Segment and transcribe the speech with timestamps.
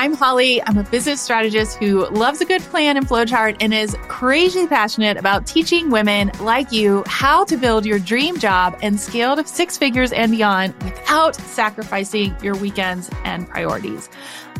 [0.00, 0.62] I'm Holly.
[0.62, 5.18] I'm a business strategist who loves a good plan and flowchart and is crazy passionate
[5.18, 9.76] about teaching women like you how to build your dream job and scale to six
[9.76, 14.08] figures and beyond without sacrificing your weekends and priorities.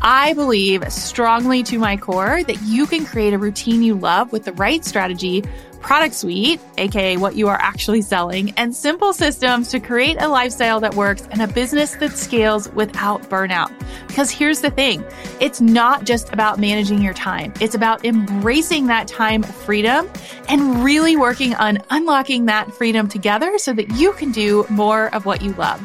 [0.02, 4.44] I believe strongly to my core that you can create a routine you love with
[4.44, 5.44] the right strategy
[5.80, 10.80] product suite, aka what you are actually selling, and simple systems to create a lifestyle
[10.80, 13.70] that works and a business that scales without burnout.
[14.06, 15.04] Because here's the thing
[15.40, 20.08] it's not just about managing your time, it's about embracing that time freedom
[20.48, 25.26] and really working on unlocking that freedom together so that you can do more of
[25.26, 25.84] what you love.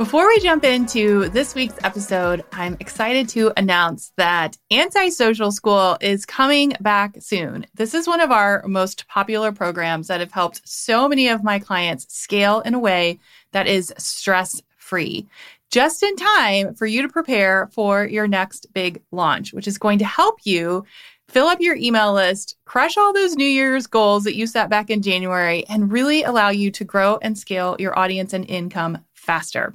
[0.00, 6.24] Before we jump into this week's episode, I'm excited to announce that Antisocial School is
[6.24, 7.66] coming back soon.
[7.74, 11.58] This is one of our most popular programs that have helped so many of my
[11.58, 13.20] clients scale in a way
[13.52, 15.28] that is stress free
[15.70, 19.98] just in time for you to prepare for your next big launch, which is going
[19.98, 20.82] to help you
[21.28, 24.88] fill up your email list, crush all those New Year's goals that you set back
[24.88, 29.74] in January, and really allow you to grow and scale your audience and income faster.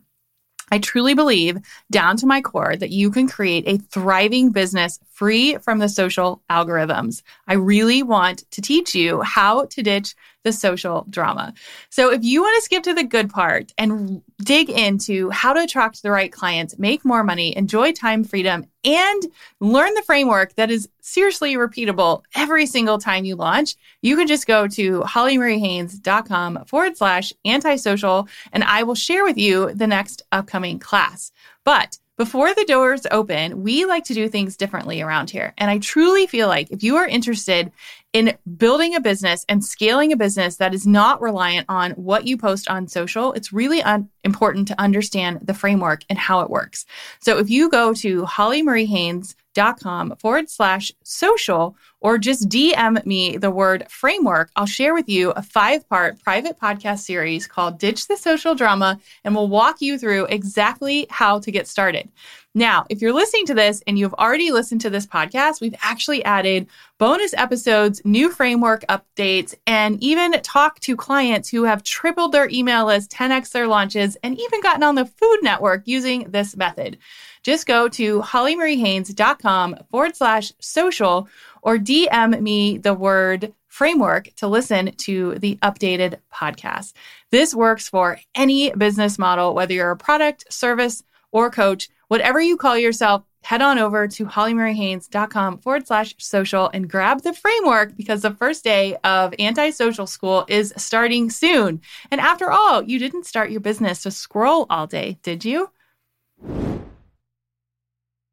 [0.72, 1.58] I truly believe
[1.92, 6.42] down to my core that you can create a thriving business free from the social
[6.50, 7.24] algorithms.
[7.48, 11.53] I really want to teach you how to ditch the social drama.
[11.90, 15.62] So if you want to skip to the good part and dig into how to
[15.62, 19.24] attract the right clients, make more money, enjoy time freedom, and
[19.62, 24.46] learn the framework that is seriously repeatable every single time you launch, you can just
[24.46, 30.78] go to hollymariehaynes.com forward slash antisocial and I will share with you the next upcoming
[30.78, 31.32] class.
[31.64, 35.53] But before the doors open, we like to do things differently around here.
[35.58, 37.72] And I truly feel like if you are interested
[38.16, 42.38] in building a business and scaling a business that is not reliant on what you
[42.38, 46.86] post on social, it's really un- important to understand the framework and how it works.
[47.20, 53.86] So if you go to hollymariehaynes.com forward slash social or just DM me the word
[53.90, 58.56] framework, I'll share with you a five part private podcast series called Ditch the Social
[58.56, 62.09] Drama, and we'll walk you through exactly how to get started.
[62.57, 66.23] Now, if you're listening to this and you've already listened to this podcast, we've actually
[66.23, 66.67] added
[66.97, 72.85] bonus episodes, new framework updates, and even talk to clients who have tripled their email
[72.85, 76.97] list, 10x their launches, and even gotten on the Food Network using this method.
[77.43, 81.27] Just go to hollymariehaynes.com forward slash social
[81.61, 86.93] or DM me the word framework to listen to the updated podcast.
[87.31, 92.57] This works for any business model, whether you're a product, service, or coach, whatever you
[92.57, 98.21] call yourself, head on over to hollymariehaynes.com forward slash social and grab the framework because
[98.21, 101.81] the first day of antisocial school is starting soon.
[102.11, 105.69] And after all, you didn't start your business to scroll all day, did you?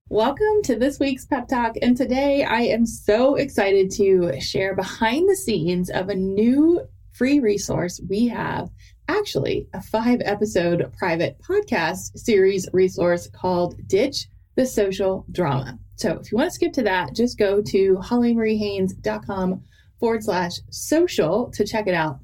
[0.08, 1.76] Welcome to this week's Pep Talk.
[1.80, 7.40] And today I am so excited to share behind the scenes of a new free
[7.40, 8.68] resource we have.
[9.12, 15.78] Actually, a five episode private podcast series resource called Ditch the Social Drama.
[15.96, 19.62] So if you want to skip to that, just go to hollymariehaynes.com
[20.00, 22.20] forward slash social to check it out.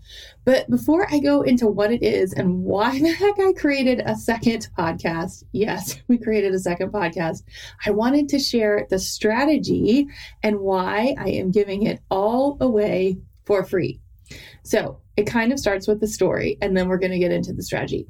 [0.46, 4.16] But before I go into what it is and why the heck I created a
[4.16, 7.42] second podcast, yes, we created a second podcast,
[7.84, 10.06] I wanted to share the strategy
[10.42, 14.00] and why I am giving it all away for free.
[14.68, 17.54] So it kind of starts with the story, and then we're going to get into
[17.54, 18.06] the strategy.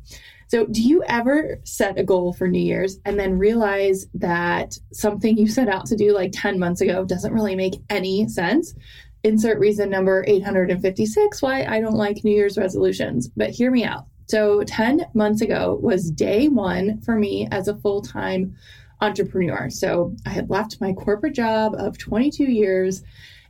[0.49, 5.38] So, do you ever set a goal for New Year's and then realize that something
[5.38, 8.75] you set out to do like 10 months ago doesn't really make any sense?
[9.22, 13.28] Insert reason number 856 why I don't like New Year's resolutions.
[13.28, 14.06] But hear me out.
[14.26, 18.56] So, 10 months ago was day one for me as a full time
[19.00, 19.70] entrepreneur.
[19.70, 23.05] So, I had left my corporate job of 22 years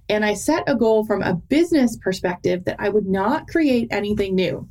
[0.09, 4.35] and I set a goal from a business perspective that I would not create anything
[4.35, 4.69] new.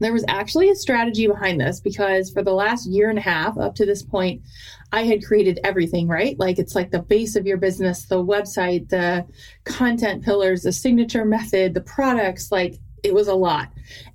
[0.00, 3.56] There was actually a strategy behind this because for the last year and a half
[3.58, 4.42] up to this point,
[4.92, 6.38] I had created everything, right?
[6.38, 9.26] Like it's like the base of your business, the website, the
[9.64, 13.68] content pillars, the signature method, the products, like it was a lot.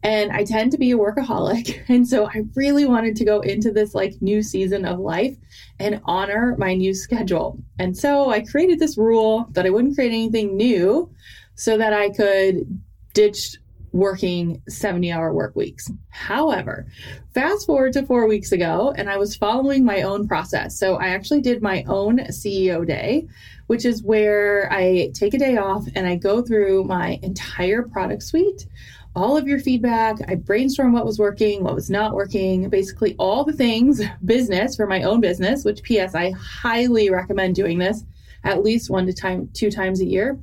[0.03, 1.79] And I tend to be a workaholic.
[1.89, 5.35] And so I really wanted to go into this like new season of life
[5.79, 7.57] and honor my new schedule.
[7.77, 11.09] And so I created this rule that I wouldn't create anything new
[11.55, 12.81] so that I could
[13.13, 13.57] ditch
[13.91, 15.91] working 70 hour work weeks.
[16.09, 16.85] However,
[17.33, 20.77] fast forward to four weeks ago, and I was following my own process.
[20.77, 23.27] So I actually did my own CEO day,
[23.67, 28.23] which is where I take a day off and I go through my entire product
[28.23, 28.67] suite.
[29.15, 30.17] All of your feedback.
[30.29, 34.85] I brainstorm what was working, what was not working, basically all the things business for
[34.85, 38.05] my own business, which PS I highly recommend doing this
[38.43, 40.39] at least one to time two times a year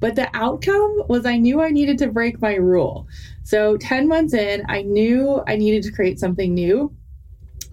[0.00, 3.06] but the outcome was I knew I needed to break my rule.
[3.42, 6.94] So 10 months in, I knew I needed to create something new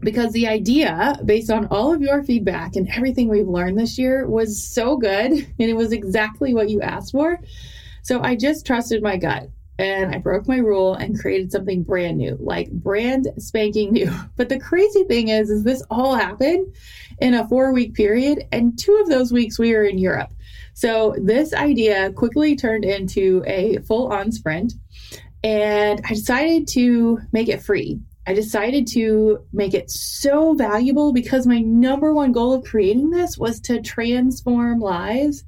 [0.01, 4.27] because the idea, based on all of your feedback and everything we've learned this year,
[4.27, 7.39] was so good and it was exactly what you asked for.
[8.01, 9.49] So I just trusted my gut
[9.79, 14.11] and I broke my rule and created something brand new, like brand spanking new.
[14.35, 16.75] But the crazy thing is, is this all happened
[17.19, 20.31] in a four week period, and two of those weeks we were in Europe.
[20.73, 24.73] So this idea quickly turned into a full on sprint,
[25.43, 27.99] and I decided to make it free.
[28.25, 33.37] I decided to make it so valuable because my number one goal of creating this
[33.37, 35.43] was to transform lives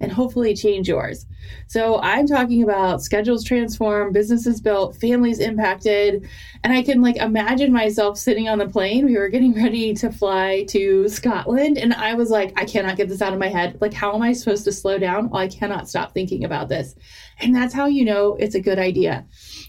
[0.00, 1.26] and hopefully change yours.
[1.66, 6.28] So I'm talking about schedules transformed, businesses built, families impacted,
[6.62, 9.06] and I can like imagine myself sitting on the plane.
[9.06, 13.08] We were getting ready to fly to Scotland and I was like, I cannot get
[13.08, 13.78] this out of my head.
[13.80, 15.30] Like how am I supposed to slow down?
[15.32, 16.94] I cannot stop thinking about this.
[17.40, 19.26] And that's how you know it's a good idea.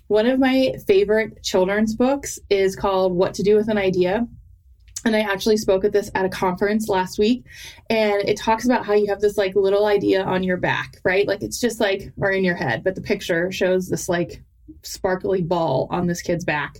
[0.08, 4.28] One of my favorite children's books is called What to Do with an Idea
[5.06, 7.46] and I actually spoke at this at a conference last week
[7.90, 11.28] and it talks about how you have this like little idea on your back, right?
[11.28, 14.44] Like it's just like or in your head, but the picture shows this like
[14.84, 16.78] sparkly ball on this kid's back.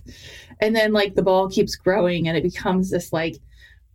[0.60, 3.36] And then like the ball keeps growing and it becomes this like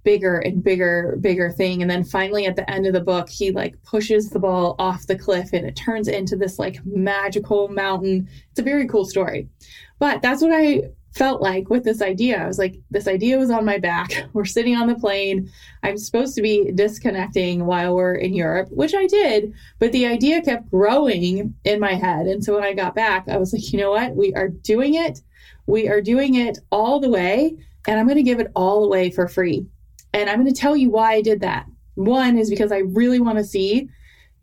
[0.03, 3.49] bigger and bigger bigger thing and then finally at the end of the book he
[3.49, 8.29] like pushes the ball off the cliff and it turns into this like magical mountain.
[8.51, 9.49] It's a very cool story.
[9.97, 10.83] But that's what I
[11.15, 12.43] felt like with this idea.
[12.43, 14.11] I was like, this idea was on my back.
[14.33, 15.49] We're sitting on the plane.
[15.81, 20.41] I'm supposed to be disconnecting while we're in Europe, which I did, but the idea
[20.41, 22.25] kept growing in my head.
[22.25, 24.15] And so when I got back, I was like, you know what?
[24.15, 25.21] We are doing it.
[25.67, 27.55] We are doing it all the way,
[27.87, 29.65] and I'm going to give it all away for free.
[30.13, 31.65] And I'm going to tell you why I did that.
[31.95, 33.89] One is because I really want to see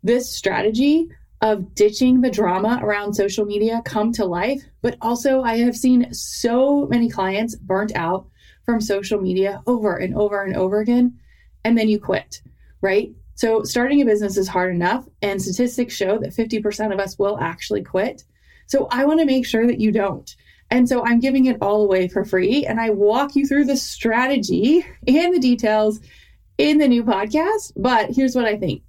[0.01, 1.09] this strategy
[1.43, 4.63] of ditching the drama around social media come to life.
[4.81, 8.25] But also, I have seen so many clients burnt out
[8.65, 11.19] from social media over and over and over again.
[11.65, 12.41] And then you quit,
[12.79, 13.11] right?
[13.35, 17.37] So, starting a business is hard enough, and statistics show that 50% of us will
[17.39, 18.23] actually quit.
[18.67, 20.33] So, I want to make sure that you don't.
[20.71, 23.75] And so, I'm giving it all away for free, and I walk you through the
[23.75, 25.99] strategy and the details
[26.57, 27.73] in the new podcast.
[27.75, 28.83] But here's what I think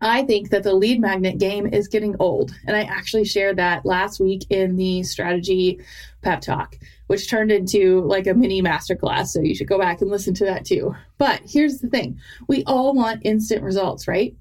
[0.00, 2.54] I think that the lead magnet game is getting old.
[2.66, 5.80] And I actually shared that last week in the strategy
[6.22, 6.76] pep talk,
[7.08, 9.28] which turned into like a mini masterclass.
[9.28, 10.94] So you should go back and listen to that too.
[11.18, 14.34] But here's the thing we all want instant results, right?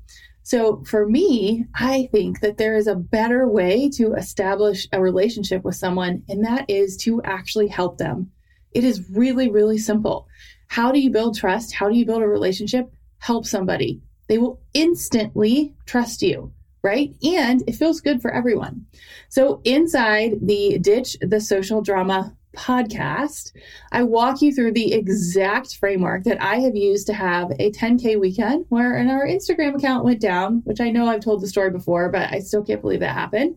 [0.44, 5.63] So for me, I think that there is a better way to establish a relationship
[5.63, 8.32] with someone, and that is to actually help them.
[8.72, 10.28] It is really, really simple.
[10.68, 11.74] How do you build trust?
[11.74, 12.92] How do you build a relationship?
[13.20, 17.13] Help somebody they will instantly trust you, right?
[17.24, 18.86] And it feels good for everyone.
[19.27, 23.51] So, inside the Ditch the Social Drama podcast,
[23.91, 28.19] I walk you through the exact framework that I have used to have a 10K
[28.19, 32.09] weekend where our Instagram account went down, which I know I've told the story before,
[32.09, 33.55] but I still can't believe that happened.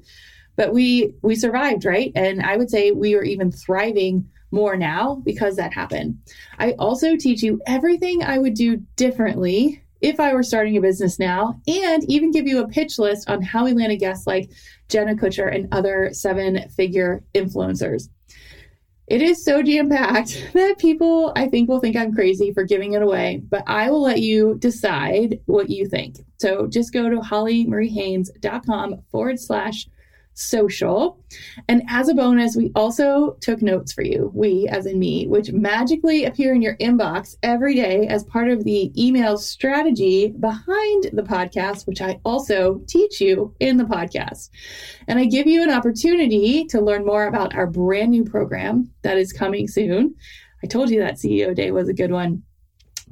[0.56, 2.12] But we we survived, right?
[2.14, 6.18] And I would say we are even thriving more now because that happened.
[6.58, 11.18] I also teach you everything I would do differently if I were starting a business
[11.18, 14.50] now, and even give you a pitch list on how we land a guest like
[14.88, 18.08] Jenna Kutcher and other seven figure influencers.
[19.06, 22.94] It is so jam packed that people, I think, will think I'm crazy for giving
[22.94, 26.16] it away, but I will let you decide what you think.
[26.38, 29.86] So just go to hollymariehaynes.com forward slash
[30.34, 31.22] social.
[31.68, 35.52] And as a bonus, we also took notes for you, we as in me, which
[35.52, 41.22] magically appear in your inbox every day as part of the email strategy behind the
[41.22, 44.50] podcast, which I also teach you in the podcast.
[45.08, 49.18] And I give you an opportunity to learn more about our brand new program that
[49.18, 50.14] is coming soon.
[50.62, 52.42] I told you that CEO day was a good one.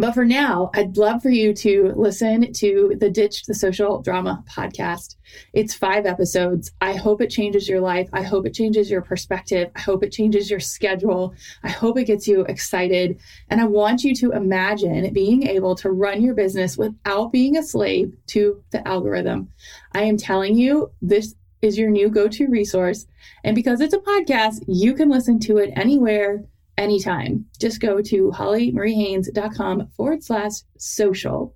[0.01, 4.43] But for now, I'd love for you to listen to the Ditch the Social Drama
[4.49, 5.17] podcast.
[5.53, 6.73] It's five episodes.
[6.81, 8.09] I hope it changes your life.
[8.15, 9.71] I hope it changes your perspective.
[9.77, 11.35] I hope it changes your schedule.
[11.65, 13.21] I hope it gets you excited.
[13.51, 17.63] And I want you to imagine being able to run your business without being a
[17.63, 19.51] slave to the algorithm.
[19.93, 23.07] I am telling you, this is your new go to resource.
[23.45, 26.43] And because it's a podcast, you can listen to it anywhere
[26.81, 27.45] anytime.
[27.61, 31.55] Just go to hollymariehaynes.com forward slash social.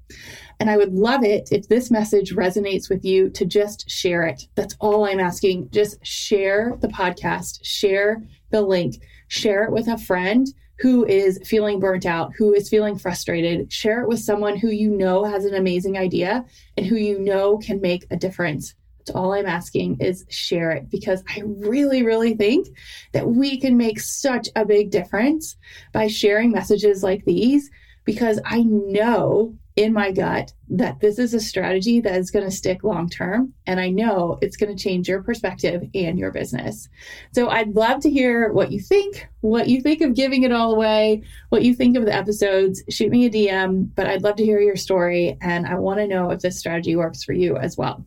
[0.61, 4.47] And I would love it if this message resonates with you to just share it.
[4.55, 5.71] That's all I'm asking.
[5.71, 8.97] Just share the podcast, share the link,
[9.29, 10.47] share it with a friend
[10.79, 13.73] who is feeling burnt out, who is feeling frustrated.
[13.73, 16.45] Share it with someone who you know has an amazing idea
[16.77, 18.75] and who you know can make a difference
[19.11, 22.69] all I'm asking is share it because I really, really think
[23.13, 25.57] that we can make such a big difference
[25.93, 27.71] by sharing messages like these
[28.05, 32.51] because I know in my gut that this is a strategy that is going to
[32.51, 33.53] stick long term.
[33.67, 36.89] And I know it's going to change your perspective and your business.
[37.33, 40.73] So I'd love to hear what you think, what you think of giving it all
[40.73, 42.85] away, what you think of the episodes.
[42.89, 45.37] Shoot me a DM, but I'd love to hear your story.
[45.41, 48.05] And I want to know if this strategy works for you as well.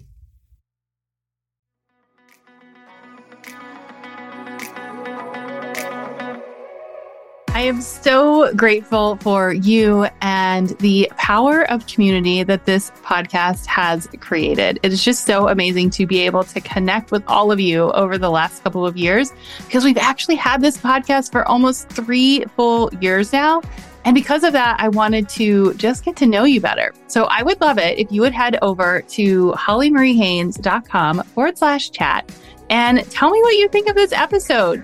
[7.57, 14.07] I am so grateful for you and the power of community that this podcast has
[14.19, 14.79] created.
[14.83, 18.19] It is just so amazing to be able to connect with all of you over
[18.19, 19.33] the last couple of years
[19.65, 23.63] because we've actually had this podcast for almost three full years now.
[24.05, 26.93] And because of that, I wanted to just get to know you better.
[27.07, 32.31] So I would love it if you would head over to hollymariehaynes.com forward slash chat
[32.69, 34.83] and tell me what you think of this episode.